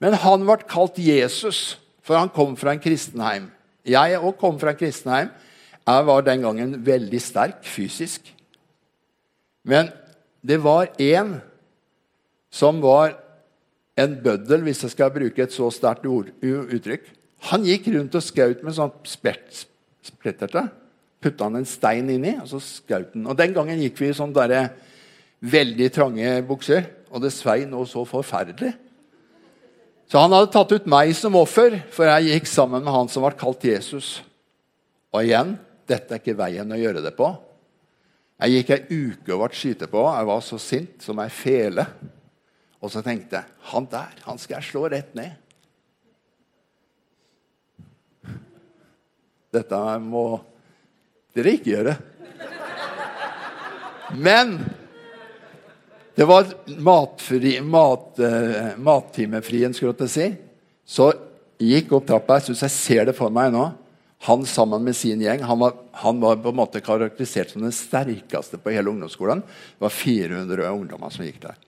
Men 0.00 0.16
han 0.22 0.46
ble 0.48 0.62
kalt 0.68 0.96
Jesus, 1.02 1.76
for 2.00 2.16
han 2.16 2.32
kom 2.32 2.56
fra 2.56 2.72
en 2.72 2.80
kristenheim. 2.80 3.50
Jeg 3.84 4.16
òg 4.16 4.38
kom 4.40 4.56
fra 4.60 4.72
en 4.72 4.80
kristenheim. 4.80 5.28
Jeg 5.88 6.08
var 6.08 6.24
den 6.24 6.44
gangen 6.44 6.74
veldig 6.84 7.20
sterk 7.20 7.60
fysisk. 7.68 8.32
Men 9.68 9.92
det 10.40 10.60
var 10.64 10.88
én 10.96 11.36
som 12.48 12.80
var 12.80 13.12
en 13.98 14.16
bøddel, 14.24 14.64
hvis 14.64 14.86
jeg 14.86 14.94
skal 14.94 15.12
bruke 15.12 15.44
et 15.44 15.52
så 15.52 15.68
sterkt 15.74 16.08
uttrykk. 16.08 17.08
Han 17.52 17.68
gikk 17.68 17.90
rundt 17.92 18.16
og 18.16 18.24
skjøt 18.24 18.64
med 18.64 18.76
sånn 18.76 18.94
spretterte 19.04 20.68
putta 21.22 21.48
han 21.48 21.58
en 21.60 21.68
stein 21.68 22.10
inni, 22.12 22.36
og 22.38 22.48
så 22.50 22.60
skjøt 22.62 23.16
han. 23.16 23.26
Og 23.26 23.36
Den 23.38 23.54
gangen 23.56 23.80
gikk 23.82 23.98
vi 24.02 24.10
i 24.10 24.16
sånne 24.16 24.46
der, 24.48 24.70
veldig 25.38 25.88
trange 25.94 26.30
bukser, 26.46 26.88
og 27.14 27.22
det 27.22 27.30
svei 27.34 27.62
noe 27.68 27.86
så 27.86 28.02
forferdelig. 28.06 28.72
Så 30.08 30.22
han 30.22 30.32
hadde 30.32 30.50
tatt 30.54 30.72
ut 30.72 30.86
meg 30.88 31.12
som 31.16 31.36
offer, 31.38 31.76
for 31.92 32.08
jeg 32.08 32.32
gikk 32.32 32.48
sammen 32.48 32.84
med 32.84 32.94
han 32.94 33.10
som 33.12 33.22
ble 33.26 33.34
kalt 33.38 33.64
Jesus. 33.64 34.18
Og 35.12 35.26
igjen 35.26 35.54
dette 35.88 36.16
er 36.16 36.22
ikke 36.22 36.38
veien 36.38 36.72
å 36.72 36.78
gjøre 36.80 37.02
det 37.04 37.12
på. 37.16 37.28
Jeg 38.38 38.54
gikk 38.54 38.70
ei 38.74 39.02
uke 39.10 39.34
og 39.34 39.42
ble 39.42 39.58
skyte 39.58 39.88
på. 39.90 40.04
Jeg 40.14 40.28
var 40.30 40.42
så 40.46 40.58
sint 40.62 41.04
som 41.04 41.20
ei 41.20 41.28
fele. 41.32 41.84
Og 42.78 42.92
så 42.92 43.02
tenkte 43.04 43.40
jeg 43.40 43.56
han 43.72 43.88
der 43.90 44.20
han 44.24 44.40
skal 44.40 44.58
jeg 44.58 44.68
slå 44.70 44.84
rett 44.92 45.14
ned. 45.18 45.34
Dette 49.52 49.80
må 50.04 50.24
dere 51.36 51.54
ikke 51.56 51.72
gjøre. 51.74 51.96
Men 54.16 54.56
det 56.18 56.26
var 56.26 56.48
matfri, 56.82 57.58
mat, 57.62 58.08
uh, 58.18 58.72
mattimefrien, 58.82 59.74
skulle 59.76 59.94
jeg 60.06 60.14
si. 60.14 60.30
Så 60.88 61.12
gikk 61.62 61.92
opp 61.94 62.08
trappa. 62.08 62.38
Jeg 62.38 62.48
syns 62.48 62.64
jeg 62.66 62.74
ser 62.74 63.06
det 63.10 63.14
for 63.18 63.30
meg 63.34 63.52
nå. 63.54 63.68
Han 64.26 64.42
sammen 64.50 64.82
med 64.82 64.96
sin 64.98 65.20
gjeng. 65.22 65.44
Han 65.46 65.60
var, 65.60 65.76
han 66.00 66.18
var, 66.18 66.40
på 66.42 66.50
en 66.50 66.58
måte 66.58 66.82
karakterisert 66.82 67.52
som 67.52 67.62
den 67.62 67.74
sterkeste 67.74 68.58
på 68.58 68.74
hele 68.74 68.90
ungdomsskolen. 68.90 69.44
Det 69.46 69.84
var 69.84 69.94
400 69.94 70.72
ungdommer 70.72 71.14
som 71.14 71.26
gikk 71.26 71.38
der. 71.44 71.60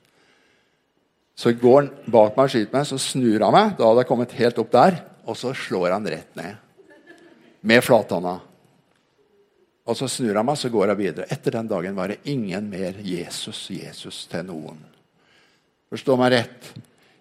Så 1.38 1.55
går 1.57 1.79
han 1.85 1.93
bak 2.11 2.35
meg 2.35 2.49
og 2.49 2.52
skyter 2.52 2.75
meg, 2.75 2.88
så 2.90 2.99
snur 3.00 3.47
han 3.47 3.55
meg. 3.55 3.76
Da 3.79 3.87
hadde 3.87 4.02
jeg 4.02 4.11
kommet 4.11 4.38
helt 4.40 4.59
opp 4.61 4.75
der. 4.75 4.99
Og 5.31 5.38
så 5.38 5.55
slår 5.55 5.95
han 5.95 6.11
rett 6.11 6.35
ned. 6.37 6.59
Med 7.71 7.85
flathånda. 7.87 8.40
Og 9.88 9.96
så 9.96 10.08
snur 10.10 10.37
han 10.37 10.46
meg, 10.46 10.58
så 10.60 10.70
går 10.72 10.92
jeg 10.92 11.00
videre. 11.00 11.28
Etter 11.32 11.56
den 11.56 11.68
dagen 11.70 11.96
var 11.96 12.12
det 12.12 12.20
ingen 12.30 12.68
mer 12.70 12.99
Jesus, 13.04 13.62
Jesus 13.72 14.25
til 14.30 14.44
noen. 14.46 14.78
Forstå 15.90 16.16
meg 16.20 16.32
rett. 16.37 16.72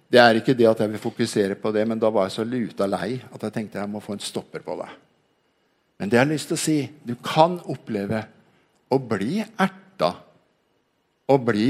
Det 0.10 0.20
er 0.22 0.40
ikke 0.40 0.56
det 0.58 0.68
at 0.70 0.82
jeg 0.84 0.92
vil 0.92 1.02
fokusere 1.02 1.58
på 1.62 1.72
det, 1.74 1.86
men 1.88 2.02
da 2.02 2.10
var 2.14 2.28
jeg 2.28 2.38
så 2.40 2.46
luta 2.46 2.88
lei 2.90 3.16
at 3.22 3.46
jeg 3.46 3.56
tenkte 3.56 3.80
jeg 3.80 3.92
må 3.92 4.02
få 4.04 4.16
en 4.18 4.24
stopper 4.26 4.66
på 4.66 4.76
det. 4.82 4.90
Men 6.00 6.10
det 6.10 6.18
jeg 6.18 6.26
har 6.26 6.32
lyst 6.32 6.50
til 6.50 6.58
å 6.58 6.64
si 6.64 6.80
du 7.06 7.14
kan 7.24 7.60
oppleve 7.70 8.24
å 8.90 8.98
bli 8.98 9.40
erta 9.42 10.14
og 11.30 11.46
bli 11.46 11.70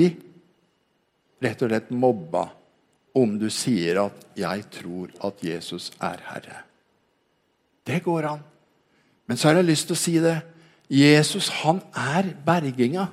rett 1.43 1.65
og 1.65 1.72
slett 1.72 1.91
mobba 1.91 2.46
om 3.19 3.36
du 3.41 3.50
sier 3.50 4.00
at 4.05 4.25
'jeg 4.36 4.69
tror 4.72 5.10
at 5.24 5.43
Jesus 5.43 5.91
er 6.00 6.19
Herre'. 6.29 6.63
Det 7.84 8.03
går 8.03 8.24
an. 8.24 8.43
Men 9.27 9.38
så 9.38 9.48
har 9.48 9.55
jeg 9.55 9.65
lyst 9.65 9.88
til 9.88 9.96
å 9.96 10.03
si 10.03 10.19
det 10.19 10.41
Jesus 10.89 11.51
han 11.62 11.84
er 11.93 12.31
berginga. 12.46 13.08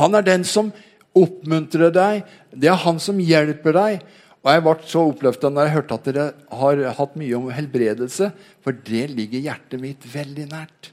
Han 0.00 0.16
er 0.16 0.24
den 0.24 0.44
som 0.48 0.70
oppmuntrer 1.16 1.92
deg. 1.92 2.22
Det 2.50 2.70
er 2.70 2.80
han 2.84 3.00
som 3.02 3.20
hjelper 3.20 3.76
deg. 3.76 4.06
Og 4.38 4.52
Jeg 4.52 4.64
ble 4.64 4.74
så 4.88 5.02
oppløfta 5.10 5.50
når 5.50 5.66
jeg 5.66 5.74
hørte 5.74 5.96
at 5.98 6.06
dere 6.08 6.26
har 6.60 6.84
hatt 6.96 7.18
mye 7.20 7.36
om 7.36 7.50
helbredelse. 7.52 8.30
For 8.64 8.72
det 8.72 9.10
ligger 9.12 9.44
hjertet 9.50 9.82
mitt 9.82 10.06
veldig 10.08 10.46
nært. 10.52 10.92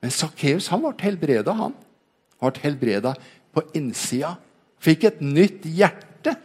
Men 0.00 0.14
Sakkeus 0.14 0.70
ble 0.70 0.94
helbreda. 1.02 1.52
Han 1.52 1.76
ble 2.40 2.64
helbreda 2.64 3.12
på 3.52 3.64
innsida. 3.76 4.36
Fikk 4.80 5.08
et 5.08 5.20
nytt 5.24 5.66
hjerte. 5.68 6.36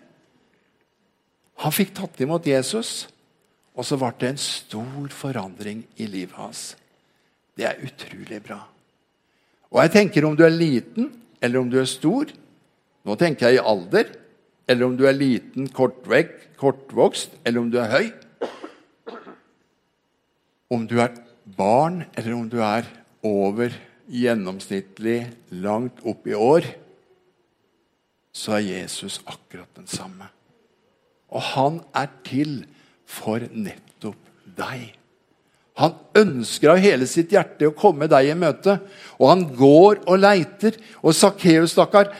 Han 1.61 1.75
fikk 1.75 1.93
tatt 1.93 2.21
imot 2.23 2.47
Jesus, 2.49 3.05
og 3.77 3.85
så 3.85 3.99
ble 4.01 4.09
det 4.17 4.31
en 4.31 4.41
stor 4.41 5.11
forandring 5.13 5.83
i 6.01 6.07
livet 6.09 6.33
hans. 6.39 6.71
Det 7.53 7.67
er 7.69 7.83
utrolig 7.85 8.39
bra. 8.41 8.63
Og 9.71 9.79
jeg 9.85 9.93
tenker 9.95 10.27
om 10.27 10.35
du 10.35 10.43
er 10.45 10.53
liten, 10.53 11.09
eller 11.41 11.61
om 11.61 11.69
du 11.71 11.79
er 11.81 11.89
stor 11.89 12.31
Nå 13.01 13.15
tenker 13.17 13.49
jeg 13.49 13.57
i 13.57 13.65
alder. 13.65 14.11
Eller 14.69 14.85
om 14.85 14.93
du 14.93 15.07
er 15.09 15.15
liten, 15.17 15.65
kortvekk, 15.73 16.51
kortvokst, 16.59 17.33
eller 17.41 17.63
om 17.63 17.71
du 17.73 17.79
er 17.81 17.89
høy. 17.89 18.11
Om 20.71 20.85
du 20.85 20.99
er 21.01 21.15
barn, 21.57 22.03
eller 22.13 22.35
om 22.37 22.45
du 22.45 22.59
er 22.61 22.85
over 23.25 23.73
gjennomsnittlig 24.05 25.17
langt 25.63 25.99
opp 26.07 26.29
i 26.29 26.37
år, 26.37 26.69
så 28.31 28.59
er 28.59 28.67
Jesus 28.69 29.19
akkurat 29.25 29.73
den 29.75 29.89
samme. 29.89 30.29
Og 31.33 31.43
han 31.55 31.81
er 31.97 32.13
til 32.27 32.61
for 33.09 33.43
nettopp 33.51 34.29
deg. 34.45 35.00
Han 35.79 35.95
ønsker 36.17 36.73
av 36.73 36.81
hele 36.83 37.07
sitt 37.07 37.31
hjerte 37.31 37.69
å 37.69 37.75
komme 37.75 38.09
deg 38.11 38.27
i 38.27 38.37
møte. 38.37 38.77
Og 39.19 39.29
han 39.31 39.45
går 39.55 40.01
og 40.03 40.19
leiter. 40.19 40.75
Og 41.01 41.15
Sakkeus, 41.15 41.75
stakkar, 41.75 42.11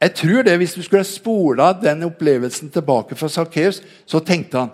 jeg 0.00 0.12
tror 0.20 0.42
det, 0.44 0.56
Hvis 0.58 0.74
du 0.74 0.82
skulle 0.82 1.04
spola 1.04 1.72
den 1.72 2.04
opplevelsen 2.04 2.70
tilbake 2.70 3.16
fra 3.16 3.28
Sakkeus, 3.28 3.82
så 4.06 4.20
tenkte 4.20 4.58
han 4.58 4.70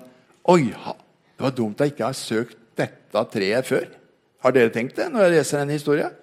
Oi, 0.51 0.75
det 0.75 1.45
var 1.45 1.55
dumt 1.55 1.79
jeg 1.81 1.93
ikke 1.93 2.09
har 2.09 2.19
søkt 2.19 2.57
dette 2.77 3.25
treet 3.31 3.67
før. 3.67 3.87
Har 4.43 4.55
dere 4.55 4.73
tenkt 4.75 4.97
det 4.99 5.07
når 5.13 5.29
jeg 5.29 5.35
leser 5.37 5.63
denne 5.63 5.77
historien? 5.77 6.15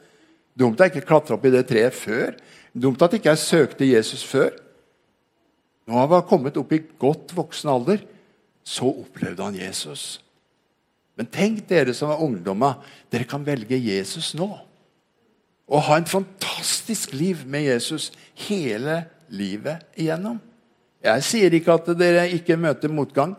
Dumt 0.59 0.81
jeg 0.81 0.91
ikke 0.91 1.07
klatra 1.07 1.37
opp 1.37 1.45
i 1.47 1.53
det 1.53 1.63
treet 1.69 1.95
før. 1.95 2.35
Dumt 2.75 3.01
at 3.01 3.15
ikke 3.15 3.31
jeg 3.31 3.41
søkte 3.45 3.87
Jesus 3.87 4.25
før. 4.27 4.51
Nå 5.87 5.95
har 5.95 6.11
han 6.11 6.27
kommet 6.27 6.59
opp 6.59 6.73
i 6.75 6.83
godt 6.99 7.31
voksen 7.37 7.71
alder. 7.71 8.03
Så 8.67 8.89
opplevde 8.91 9.45
han 9.45 9.55
Jesus. 9.55 10.19
Men 11.19 11.27
tenk 11.27 11.65
dere 11.67 11.91
som 11.95 12.13
er 12.13 12.21
ungdommer, 12.23 12.77
dere 13.11 13.27
kan 13.27 13.43
velge 13.43 13.75
Jesus 13.75 14.31
nå. 14.39 14.47
Og 15.69 15.83
ha 15.89 15.97
en 15.99 16.07
fantastisk 16.07 17.11
liv 17.13 17.43
med 17.45 17.67
Jesus 17.67 18.07
hele 18.47 19.01
livet 19.27 19.83
igjennom. 19.99 20.39
Jeg 21.03 21.25
sier 21.27 21.53
ikke 21.55 21.75
at 21.75 21.91
dere 21.99 22.23
ikke 22.31 22.57
møter 22.59 22.91
motgang, 22.91 23.35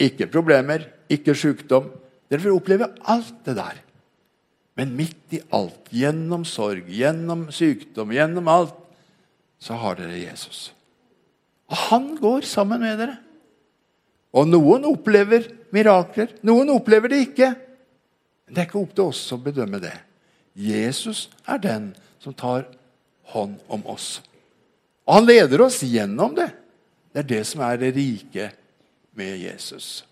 ikke 0.00 0.30
problemer, 0.32 0.88
ikke 1.12 1.36
sykdom. 1.36 1.92
Dere 2.32 2.46
vil 2.46 2.56
oppleve 2.56 2.88
alt 3.04 3.36
det 3.44 3.58
der. 3.60 3.84
Men 4.74 4.96
midt 4.96 5.36
i 5.36 5.42
alt, 5.54 5.92
gjennom 5.94 6.42
sorg, 6.48 6.88
gjennom 6.90 7.46
sykdom, 7.54 8.16
gjennom 8.16 8.48
alt, 8.50 8.80
så 9.60 9.76
har 9.78 10.00
dere 10.00 10.18
Jesus. 10.24 10.70
Og 11.70 11.76
han 11.90 12.14
går 12.16 12.48
sammen 12.48 12.82
med 12.82 12.96
dere. 13.00 13.20
Og 14.34 14.48
noen 14.50 14.86
opplever 14.88 15.46
mirakler, 15.74 16.32
noen 16.42 16.72
opplever 16.74 17.12
det 17.12 17.20
ikke. 17.28 17.52
Men 18.44 18.56
det 18.56 18.62
er 18.62 18.68
ikke 18.68 18.82
opp 18.82 18.94
til 18.96 19.12
oss 19.12 19.22
å 19.34 19.38
bedømme 19.40 19.78
det. 19.82 19.94
Jesus 20.54 21.28
er 21.46 21.60
den 21.62 21.92
som 22.22 22.34
tar 22.34 22.66
hånd 23.34 23.60
om 23.72 23.84
oss. 23.90 24.18
Og 25.06 25.18
han 25.18 25.28
leder 25.28 25.62
oss 25.64 25.82
gjennom 25.86 26.34
det. 26.36 26.48
Det 27.14 27.22
er 27.22 27.30
det 27.30 27.44
som 27.46 27.62
er 27.62 27.78
det 27.78 27.92
rike 27.94 28.48
med 29.14 29.38
Jesus. 29.38 30.02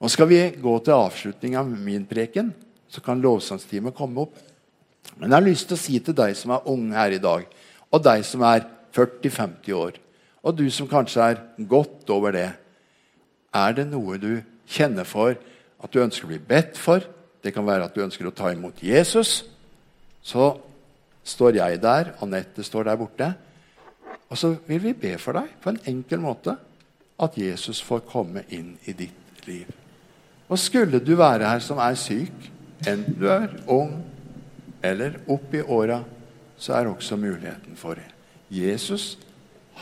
Nå 0.00 0.08
skal 0.12 0.28
vi 0.28 0.40
gå 0.60 0.74
til 0.84 0.96
avslutning 0.96 1.56
av 1.60 1.68
min 1.68 2.04
preken, 2.08 2.50
så 2.88 3.02
kan 3.04 3.20
lovsangstimen 3.20 3.94
komme 3.96 4.26
opp. 4.26 4.36
Men 5.16 5.30
jeg 5.30 5.36
har 5.36 5.46
lyst 5.46 5.68
til 5.68 5.76
å 5.76 5.80
si 5.80 6.00
til 6.04 6.16
deg 6.16 6.36
som 6.36 6.52
er 6.56 6.68
ung 6.72 6.88
her 6.96 7.16
i 7.16 7.20
dag, 7.22 7.46
og 7.92 8.04
deg 8.04 8.24
som 8.28 8.44
er 8.48 8.64
40-50 8.96 9.76
år 9.76 10.00
og 10.46 10.54
du 10.54 10.68
som 10.70 10.86
kanskje 10.86 11.24
er 11.32 11.42
godt 11.66 12.10
over 12.14 12.34
det. 12.36 12.48
Er 13.54 13.74
det 13.74 13.88
noe 13.90 14.18
du 14.20 14.30
kjenner 14.70 15.06
for 15.08 15.34
at 15.34 15.92
du 15.92 15.98
ønsker 16.02 16.28
å 16.28 16.30
bli 16.30 16.38
bedt 16.38 16.78
for? 16.78 17.02
Det 17.42 17.52
kan 17.54 17.66
være 17.66 17.88
at 17.88 17.96
du 17.96 18.04
ønsker 18.04 18.28
å 18.28 18.34
ta 18.34 18.52
imot 18.54 18.78
Jesus. 18.82 19.40
Så 20.22 20.52
står 21.26 21.58
jeg 21.58 21.82
der, 21.82 22.14
Anette 22.22 22.62
står 22.66 22.86
der 22.86 23.00
borte. 23.00 23.32
Og 24.30 24.38
så 24.38 24.52
vil 24.68 24.84
vi 24.86 24.94
be 24.98 25.16
for 25.22 25.38
deg 25.38 25.50
på 25.62 25.72
en 25.72 25.82
enkel 25.90 26.22
måte 26.22 26.56
at 27.22 27.38
Jesus 27.38 27.80
får 27.82 28.06
komme 28.06 28.44
inn 28.54 28.74
i 28.86 28.94
ditt 28.94 29.46
liv. 29.48 29.68
Og 30.46 30.58
skulle 30.62 31.02
du 31.02 31.16
være 31.18 31.48
her 31.48 31.62
som 31.64 31.80
er 31.82 31.98
syk, 31.98 32.50
enten 32.86 33.18
du 33.18 33.26
er 33.32 33.50
ung 33.72 33.96
eller 34.84 35.18
opp 35.32 35.54
i 35.54 35.62
åra, 35.62 36.02
så 36.58 36.76
er 36.76 36.90
også 36.90 37.18
muligheten 37.18 37.74
for 37.78 37.98
det. 37.98 38.06
Jesus 38.50 39.16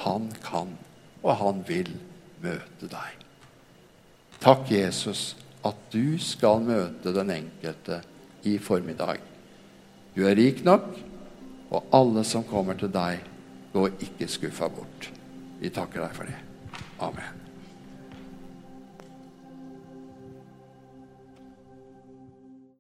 han 0.03 0.31
kan, 0.45 0.75
og 1.23 1.37
han 1.41 1.63
vil 1.69 1.93
møte 2.43 2.89
deg. 2.91 3.21
Takk, 4.43 4.67
Jesus, 4.71 5.35
at 5.65 5.79
du 5.95 6.19
skal 6.21 6.65
møte 6.65 7.15
den 7.15 7.31
enkelte 7.33 8.01
i 8.45 8.59
formiddag. 8.61 9.23
Du 10.15 10.25
er 10.29 10.37
rik 10.39 10.65
nok, 10.67 10.91
og 11.71 11.95
alle 11.97 12.25
som 12.29 12.45
kommer 12.47 12.77
til 12.79 12.93
deg, 12.93 13.23
går 13.75 13.97
ikke 14.07 14.29
skuffa 14.31 14.69
bort. 14.71 15.11
Vi 15.59 15.73
takker 15.75 16.05
deg 16.05 16.15
for 16.15 16.31
det. 16.31 16.39
Amen. 17.03 17.44